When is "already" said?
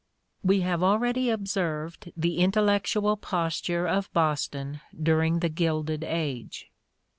0.81-1.29